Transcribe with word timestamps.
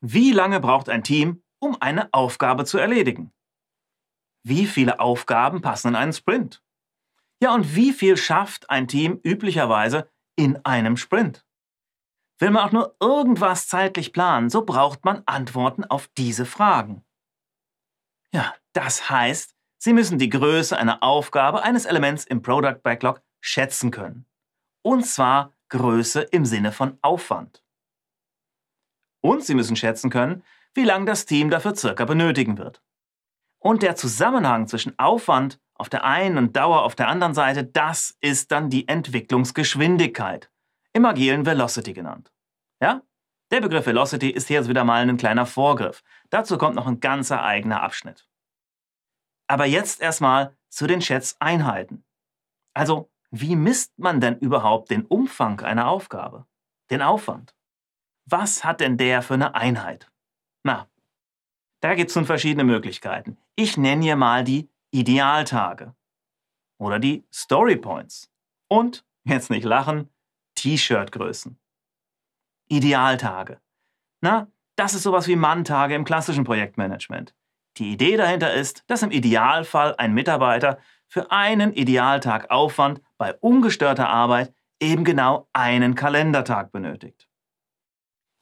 Wie 0.00 0.32
lange 0.32 0.60
braucht 0.60 0.88
ein 0.88 1.04
Team, 1.04 1.42
um 1.58 1.76
eine 1.80 2.12
Aufgabe 2.12 2.64
zu 2.64 2.78
erledigen? 2.78 3.32
Wie 4.42 4.66
viele 4.66 5.00
Aufgaben 5.00 5.60
passen 5.60 5.88
in 5.88 5.96
einen 5.96 6.12
Sprint? 6.12 6.62
Ja, 7.42 7.54
und 7.54 7.74
wie 7.74 7.92
viel 7.92 8.16
schafft 8.16 8.70
ein 8.70 8.88
Team 8.88 9.20
üblicherweise 9.22 10.10
in 10.36 10.64
einem 10.64 10.96
Sprint? 10.96 11.44
Will 12.38 12.50
man 12.50 12.66
auch 12.66 12.72
nur 12.72 12.96
irgendwas 13.00 13.68
zeitlich 13.68 14.14
planen, 14.14 14.48
so 14.48 14.64
braucht 14.64 15.04
man 15.04 15.22
Antworten 15.26 15.84
auf 15.84 16.08
diese 16.16 16.46
Fragen. 16.46 17.04
Ja, 18.32 18.54
das 18.72 19.10
heißt, 19.10 19.54
Sie 19.82 19.94
müssen 19.94 20.18
die 20.18 20.28
Größe 20.28 20.76
einer 20.76 21.02
Aufgabe 21.02 21.62
eines 21.62 21.86
Elements 21.86 22.24
im 22.24 22.42
Product 22.42 22.82
Backlog 22.82 23.22
schätzen 23.40 23.90
können. 23.90 24.26
Und 24.82 25.06
zwar 25.06 25.54
Größe 25.70 26.20
im 26.20 26.44
Sinne 26.44 26.70
von 26.70 26.98
Aufwand. 27.00 27.64
Und 29.20 29.44
Sie 29.44 29.54
müssen 29.54 29.76
schätzen 29.76 30.10
können, 30.10 30.42
wie 30.74 30.84
lange 30.84 31.06
das 31.06 31.26
Team 31.26 31.50
dafür 31.50 31.74
circa 31.74 32.04
benötigen 32.04 32.58
wird. 32.58 32.82
Und 33.58 33.82
der 33.82 33.96
Zusammenhang 33.96 34.66
zwischen 34.66 34.98
Aufwand 34.98 35.60
auf 35.74 35.88
der 35.88 36.04
einen 36.04 36.38
und 36.38 36.56
Dauer 36.56 36.82
auf 36.82 36.94
der 36.94 37.08
anderen 37.08 37.34
Seite, 37.34 37.64
das 37.64 38.16
ist 38.20 38.52
dann 38.52 38.70
die 38.70 38.88
Entwicklungsgeschwindigkeit, 38.88 40.50
im 40.92 41.04
agilen 41.04 41.46
Velocity 41.46 41.92
genannt. 41.92 42.32
Ja? 42.80 43.02
Der 43.50 43.60
Begriff 43.60 43.86
Velocity 43.86 44.30
ist 44.30 44.48
hier 44.48 44.58
jetzt 44.58 44.68
wieder 44.68 44.84
mal 44.84 45.08
ein 45.08 45.16
kleiner 45.16 45.46
Vorgriff. 45.46 46.02
Dazu 46.30 46.56
kommt 46.56 46.76
noch 46.76 46.86
ein 46.86 47.00
ganzer 47.00 47.42
eigener 47.42 47.82
Abschnitt. 47.82 48.28
Aber 49.48 49.66
jetzt 49.66 50.00
erstmal 50.00 50.56
zu 50.68 50.86
den 50.86 51.02
Schätzeinheiten. 51.02 52.04
Also, 52.74 53.10
wie 53.30 53.56
misst 53.56 53.98
man 53.98 54.20
denn 54.20 54.38
überhaupt 54.38 54.90
den 54.90 55.04
Umfang 55.04 55.60
einer 55.60 55.88
Aufgabe? 55.88 56.46
Den 56.90 57.02
Aufwand? 57.02 57.54
Was 58.32 58.62
hat 58.62 58.80
denn 58.80 58.96
der 58.96 59.22
für 59.22 59.34
eine 59.34 59.56
Einheit? 59.56 60.08
Na, 60.62 60.88
da 61.80 61.94
gibt 61.96 62.10
es 62.10 62.16
nun 62.16 62.26
verschiedene 62.26 62.62
Möglichkeiten. 62.62 63.36
Ich 63.56 63.76
nenne 63.76 64.04
hier 64.04 64.14
mal 64.14 64.44
die 64.44 64.70
Idealtage 64.92 65.96
oder 66.78 67.00
die 67.00 67.24
Story 67.32 67.76
Points 67.76 68.30
und, 68.68 69.04
jetzt 69.24 69.50
nicht 69.50 69.64
lachen, 69.64 70.08
T-Shirt-Größen. 70.54 71.58
Idealtage. 72.68 73.60
Na, 74.20 74.46
das 74.76 74.94
ist 74.94 75.02
sowas 75.02 75.26
wie 75.26 75.34
Manntage 75.34 75.96
im 75.96 76.04
klassischen 76.04 76.44
Projektmanagement. 76.44 77.34
Die 77.78 77.92
Idee 77.92 78.16
dahinter 78.16 78.54
ist, 78.54 78.84
dass 78.86 79.02
im 79.02 79.10
Idealfall 79.10 79.96
ein 79.96 80.14
Mitarbeiter 80.14 80.78
für 81.08 81.32
einen 81.32 81.72
Idealtag 81.72 82.50
Aufwand 82.50 83.00
bei 83.18 83.34
ungestörter 83.34 84.08
Arbeit 84.08 84.54
eben 84.78 85.02
genau 85.02 85.48
einen 85.52 85.96
Kalendertag 85.96 86.70
benötigt. 86.70 87.29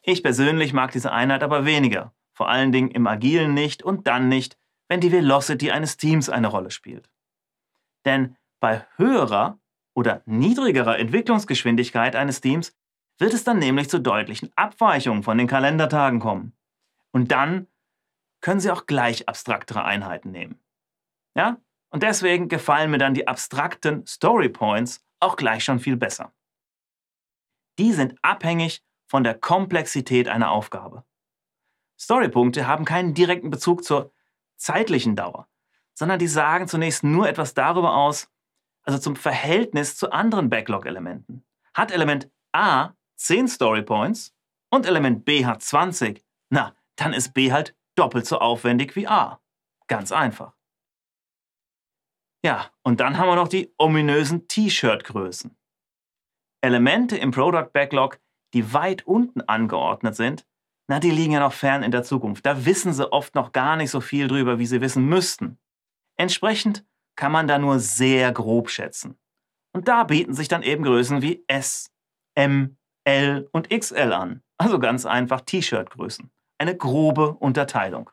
Ich 0.09 0.23
persönlich 0.23 0.73
mag 0.73 0.91
diese 0.92 1.12
Einheit 1.12 1.42
aber 1.42 1.67
weniger, 1.67 2.14
vor 2.33 2.48
allen 2.48 2.73
Dingen 2.73 2.91
im 2.91 3.06
Agilen 3.06 3.53
nicht 3.53 3.83
und 3.83 4.06
dann 4.06 4.31
nicht, 4.31 4.56
wenn 4.89 5.03
die 5.03 5.12
Velocity 5.12 5.70
eines 5.70 5.98
Teams 5.98 6.31
eine 6.31 6.47
Rolle 6.47 6.70
spielt. 6.70 7.11
Denn 8.06 8.34
bei 8.59 8.86
höherer 8.97 9.59
oder 9.95 10.23
niedrigerer 10.25 10.98
Entwicklungsgeschwindigkeit 10.98 12.17
eines 12.17 12.41
Teams 12.41 12.75
wird 13.19 13.34
es 13.34 13.45
dann 13.45 13.59
nämlich 13.59 13.91
zu 13.91 14.01
deutlichen 14.01 14.51
Abweichungen 14.56 15.23
von 15.23 15.36
den 15.36 15.47
Kalendertagen 15.47 16.20
kommen. 16.20 16.56
Und 17.12 17.31
dann 17.31 17.67
können 18.41 18.61
Sie 18.61 18.70
auch 18.70 18.86
gleich 18.86 19.29
abstraktere 19.29 19.84
Einheiten 19.84 20.31
nehmen. 20.31 20.59
Ja? 21.34 21.59
Und 21.91 22.03
deswegen 22.03 22.48
gefallen 22.48 22.91
mir 22.91 22.98
dann 22.98 23.12
die 23.12 23.29
abstrakten 23.29 24.06
Story 24.06 24.48
Points 24.48 25.05
auch 25.20 25.36
gleich 25.36 25.64
schon 25.64 25.81
viel 25.81 25.98
besser. 25.98 26.33
Die 27.79 27.92
sind 27.92 28.14
abhängig 28.23 28.83
von 29.09 29.25
der 29.25 29.34
Komplexität 29.34 30.28
einer 30.28 30.51
Aufgabe. 30.51 31.05
Storypunkte 31.98 32.67
haben 32.67 32.84
keinen 32.84 33.14
direkten 33.14 33.51
Bezug 33.51 33.83
zur 33.83 34.12
zeitlichen 34.56 35.17
Dauer, 35.17 35.48
sondern 35.95 36.19
die 36.19 36.28
sagen 36.28 36.69
zunächst 36.69 37.03
nur 37.03 37.29
etwas 37.29 37.55
darüber 37.55 37.97
aus, 37.97 38.31
also 38.83 38.98
zum 38.98 39.17
Verhältnis 39.17 39.96
zu 39.96 40.13
anderen 40.13 40.48
Backlog-Elementen. 40.48 41.45
Hat 41.74 41.91
Element 41.91 42.30
A 42.52 42.95
10 43.17 43.48
Storypoints 43.48 44.35
und 44.70 44.86
Element 44.86 45.25
B 45.25 45.45
hat 45.45 45.63
20, 45.63 46.25
na, 46.51 46.77
dann 46.96 47.13
ist 47.13 47.35
B 47.35 47.52
halt 47.52 47.77
doppelt 47.96 48.27
so 48.27 48.39
aufwendig 48.39 48.95
wie 48.95 49.08
A. 49.08 49.40
Ganz 49.89 50.13
einfach. 50.13 50.55
Ja, 52.45 52.70
und 52.83 53.01
dann 53.01 53.19
haben 53.19 53.29
wir 53.29 53.35
noch 53.35 53.48
die 53.48 53.75
ominösen 53.79 54.46
T-Shirt-Größen. 54.46 55.57
Elemente 56.61 57.17
im 57.17 57.30
Product 57.30 57.70
Backlog 57.73 58.20
die 58.55 58.73
weit 58.73 59.07
unten 59.07 59.41
angeordnet 59.42 60.17
sind, 60.17 60.47
na, 60.89 61.01
die 61.01 61.11
liegen 61.11 61.33
ja 61.33 61.41
noch 61.41 61.53
fern 61.53 61.83
in 61.83 61.91
der 61.91 62.03
Zukunft. 62.03 62.47
Da 62.47 62.64
wissen 62.64 62.95
sie 62.95 63.13
oft 63.13 63.35
noch 63.35 63.53
gar 63.53 63.77
nicht 63.77 63.91
so 63.91 64.01
viel 64.01 64.27
drüber, 64.27 64.59
wie 64.59 64.67
sie 64.67 64.81
wissen 64.81 65.05
müssten. 65.07 65.59
Entsprechend 66.17 66.85
kann 67.14 67.31
man 67.31 67.47
da 67.47 67.58
nur 67.58 67.79
sehr 67.79 68.33
grob 68.33 68.70
schätzen. 68.70 69.19
Und 69.73 69.87
da 69.87 70.05
bieten 70.05 70.33
sich 70.33 70.48
dann 70.48 70.63
eben 70.63 70.85
Größen 70.85 71.20
wie 71.20 71.45
S, 71.47 71.91
M, 72.35 72.79
L 73.05 73.48
und 73.53 73.69
XL 73.69 74.13
an. 74.13 74.42
Also 74.57 74.79
ganz 74.79 75.05
einfach 75.05 75.42
T-Shirt-Größen. 75.42 76.31
Eine 76.57 76.77
grobe 76.77 77.35
Unterteilung. 77.35 78.11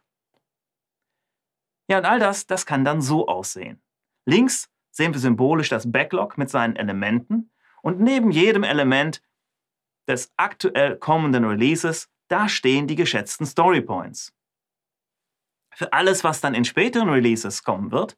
Ja, 1.90 2.00
und 2.00 2.06
all 2.06 2.20
das, 2.20 2.46
das 2.46 2.66
kann 2.66 2.84
dann 2.84 3.02
so 3.02 3.28
aussehen. 3.28 3.82
Links 4.26 4.70
sehen 4.92 5.14
wir 5.14 5.20
symbolisch 5.20 5.70
das 5.70 5.92
Backlog 5.92 6.38
mit 6.38 6.50
seinen 6.50 6.76
Elementen 6.76 7.52
und 7.82 8.00
neben 8.00 8.32
jedem 8.32 8.64
Element 8.64 9.22
des 10.08 10.32
aktuell 10.38 10.98
kommenden 10.98 11.46
Releases, 11.46 12.10
da 12.28 12.50
stehen 12.50 12.88
die 12.88 12.96
geschätzten 12.96 13.46
Story 13.46 13.82
Points. 13.82 14.34
Für 15.74 15.92
alles, 15.94 16.24
was 16.24 16.42
dann 16.42 16.56
in 16.56 16.66
späteren 16.66 17.10
Releases 17.10 17.64
kommen 17.64 17.92
wird, 17.92 18.18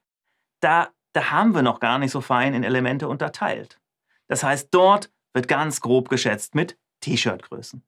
da, 0.59 0.89
da 1.13 1.31
haben 1.31 1.55
wir 1.55 1.61
noch 1.61 1.79
gar 1.79 1.99
nicht 1.99 2.11
so 2.11 2.21
fein 2.21 2.53
in 2.53 2.63
Elemente 2.63 3.07
unterteilt. 3.07 3.79
Das 4.27 4.43
heißt, 4.43 4.69
dort 4.71 5.11
wird 5.33 5.47
ganz 5.47 5.81
grob 5.81 6.09
geschätzt 6.09 6.55
mit 6.55 6.77
T-Shirt-Größen. 7.01 7.83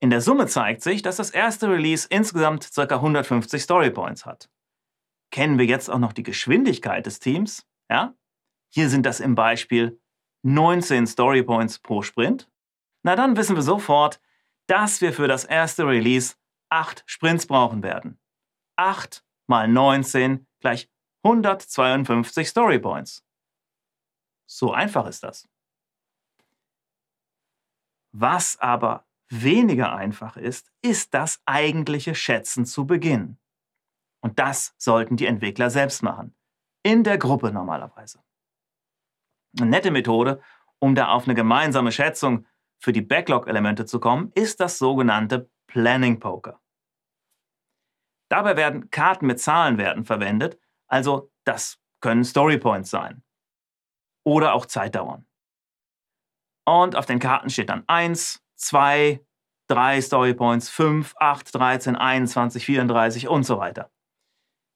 In 0.00 0.10
der 0.10 0.20
Summe 0.20 0.46
zeigt 0.48 0.82
sich, 0.82 1.02
dass 1.02 1.16
das 1.16 1.30
erste 1.30 1.68
Release 1.68 2.08
insgesamt 2.10 2.70
ca. 2.74 2.82
150 2.82 3.62
Story 3.62 3.90
Points 3.90 4.26
hat. 4.26 4.50
Kennen 5.30 5.58
wir 5.58 5.64
jetzt 5.64 5.88
auch 5.88 5.98
noch 5.98 6.12
die 6.12 6.24
Geschwindigkeit 6.24 7.06
des 7.06 7.20
Teams? 7.20 7.66
Ja? 7.88 8.14
Hier 8.68 8.88
sind 8.88 9.06
das 9.06 9.20
im 9.20 9.34
Beispiel 9.34 10.01
19 10.42 11.06
Story 11.06 11.42
Points 11.42 11.78
pro 11.78 12.02
Sprint, 12.02 12.50
na 13.02 13.16
dann 13.16 13.36
wissen 13.36 13.56
wir 13.56 13.62
sofort, 13.62 14.20
dass 14.66 15.00
wir 15.00 15.12
für 15.12 15.28
das 15.28 15.44
erste 15.44 15.86
Release 15.86 16.36
8 16.68 17.02
Sprints 17.06 17.46
brauchen 17.46 17.82
werden. 17.82 18.18
8 18.76 19.24
mal 19.46 19.68
19 19.68 20.46
gleich 20.60 20.90
152 21.24 22.48
Story 22.48 22.78
Points. 22.78 23.24
So 24.46 24.72
einfach 24.72 25.06
ist 25.06 25.22
das. 25.22 25.48
Was 28.12 28.58
aber 28.58 29.06
weniger 29.28 29.94
einfach 29.94 30.36
ist, 30.36 30.70
ist 30.82 31.14
das 31.14 31.40
eigentliche 31.46 32.14
Schätzen 32.14 32.66
zu 32.66 32.86
Beginn. 32.86 33.38
Und 34.20 34.38
das 34.38 34.74
sollten 34.76 35.16
die 35.16 35.26
Entwickler 35.26 35.70
selbst 35.70 36.02
machen. 36.02 36.34
In 36.82 37.04
der 37.04 37.18
Gruppe 37.18 37.52
normalerweise. 37.52 38.22
Eine 39.58 39.70
nette 39.70 39.90
Methode, 39.90 40.40
um 40.78 40.94
da 40.94 41.08
auf 41.08 41.24
eine 41.24 41.34
gemeinsame 41.34 41.92
Schätzung 41.92 42.46
für 42.78 42.92
die 42.92 43.02
Backlog-Elemente 43.02 43.86
zu 43.86 44.00
kommen, 44.00 44.32
ist 44.34 44.60
das 44.60 44.78
sogenannte 44.78 45.50
Planning 45.66 46.18
Poker. 46.20 46.60
Dabei 48.28 48.56
werden 48.56 48.90
Karten 48.90 49.26
mit 49.26 49.40
Zahlenwerten 49.40 50.04
verwendet, 50.04 50.58
also 50.88 51.30
das 51.44 51.78
können 52.00 52.24
Storypoints 52.24 52.90
sein. 52.90 53.22
Oder 54.24 54.54
auch 54.54 54.66
Zeitdauern. 54.66 55.26
Und 56.64 56.96
auf 56.96 57.06
den 57.06 57.18
Karten 57.18 57.50
steht 57.50 57.68
dann 57.68 57.84
1, 57.88 58.42
2, 58.56 59.24
3 59.68 60.00
Storypoints, 60.00 60.68
5, 60.70 61.14
8, 61.18 61.54
13, 61.54 61.96
21, 61.96 62.64
34 62.64 63.28
und 63.28 63.44
so 63.44 63.58
weiter. 63.58 63.90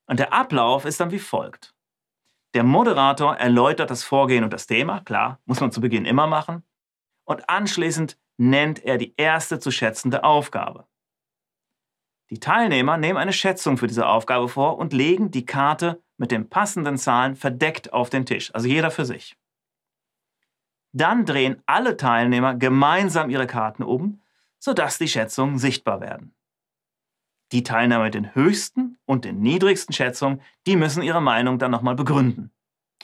Und 0.07 0.19
der 0.19 0.33
Ablauf 0.33 0.85
ist 0.85 1.01
dann 1.01 1.11
wie 1.11 1.19
folgt. 1.19 1.76
Der 2.55 2.65
Moderator 2.65 3.37
erläutert 3.37 3.91
das 3.91 4.05
Vorgehen 4.05 4.45
und 4.45 4.53
das 4.53 4.67
Thema, 4.67 5.01
klar, 5.01 5.41
muss 5.45 5.61
man 5.61 5.73
zu 5.73 5.81
Beginn 5.81 6.05
immer 6.05 6.27
machen. 6.27 6.63
Und 7.25 7.49
anschließend 7.51 8.19
nennt 8.39 8.85
er 8.85 8.99
die 8.99 9.15
erste 9.17 9.59
zu 9.59 9.71
schätzende 9.71 10.25
Aufgabe. 10.25 10.87
Die 12.31 12.41
Teilnehmer 12.41 12.97
nehmen 12.97 13.19
eine 13.19 13.33
Schätzung 13.33 13.79
für 13.79 13.87
diese 13.87 14.07
Aufgabe 14.07 14.49
vor 14.49 14.79
und 14.79 14.93
legen 14.93 15.31
die 15.31 15.47
Karte 15.47 16.03
mit 16.17 16.31
den 16.31 16.49
passenden 16.49 16.99
Zahlen 16.99 17.37
verdeckt 17.37 17.93
auf 17.93 18.11
den 18.11 18.27
Tisch, 18.27 18.53
also 18.55 18.67
jeder 18.67 18.91
für 18.91 19.05
sich. 19.05 19.37
Dann 20.93 21.25
drehen 21.25 21.63
alle 21.67 21.97
Teilnehmer 21.97 22.55
gemeinsam 22.55 23.31
ihre 23.31 23.47
Karten 23.47 23.83
um, 23.83 24.23
sodass 24.59 24.99
die 24.99 25.09
Schätzungen 25.09 25.59
sichtbar 25.59 26.01
werden. 26.01 26.36
Die 27.53 27.63
Teilnehmer 27.63 28.05
mit 28.05 28.15
den 28.15 28.35
höchsten 28.35 28.99
und 29.05 29.25
den 29.25 29.41
niedrigsten 29.41 29.93
Schätzungen, 29.93 30.43
die 30.67 30.77
müssen 30.77 31.03
ihre 31.03 31.21
Meinung 31.21 31.59
dann 31.59 31.71
nochmal 31.71 31.95
begründen. 31.95 32.53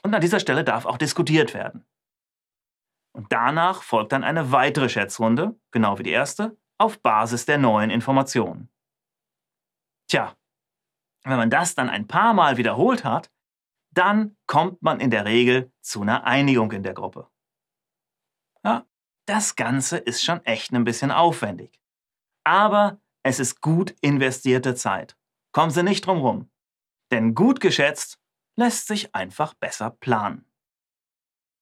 Und 0.02 0.14
an 0.14 0.20
dieser 0.20 0.40
Stelle 0.40 0.64
darf 0.64 0.84
auch 0.84 0.98
diskutiert 0.98 1.54
werden. 1.54 1.84
Und 3.12 3.30
danach 3.30 3.82
folgt 3.82 4.12
dann 4.12 4.24
eine 4.24 4.52
weitere 4.52 4.88
Schätzrunde, 4.88 5.58
genau 5.70 5.98
wie 5.98 6.02
die 6.02 6.10
erste, 6.10 6.56
auf 6.78 7.00
Basis 7.00 7.46
der 7.46 7.58
neuen 7.58 7.90
Informationen. 7.90 8.68
Tja, 10.08 10.34
wenn 11.24 11.36
man 11.36 11.50
das 11.50 11.74
dann 11.74 11.88
ein 11.88 12.08
paar 12.08 12.34
Mal 12.34 12.56
wiederholt 12.56 13.04
hat, 13.04 13.30
dann 13.94 14.36
kommt 14.46 14.82
man 14.82 14.98
in 15.00 15.10
der 15.10 15.24
Regel 15.24 15.70
zu 15.82 16.02
einer 16.02 16.24
Einigung 16.24 16.72
in 16.72 16.82
der 16.82 16.94
Gruppe. 16.94 17.28
Ja, 18.64 18.86
das 19.26 19.54
Ganze 19.54 19.98
ist 19.98 20.24
schon 20.24 20.44
echt 20.44 20.72
ein 20.72 20.84
bisschen 20.84 21.10
aufwendig. 21.10 21.78
Aber 22.44 23.00
es 23.22 23.38
ist 23.40 23.60
gut 23.60 23.94
investierte 24.00 24.74
Zeit. 24.74 25.16
Kommen 25.52 25.70
Sie 25.70 25.82
nicht 25.82 26.06
drum 26.06 26.18
rum. 26.18 26.50
Denn 27.10 27.34
gut 27.34 27.60
geschätzt 27.60 28.18
lässt 28.56 28.86
sich 28.86 29.14
einfach 29.14 29.54
besser 29.54 29.90
planen. 29.90 30.51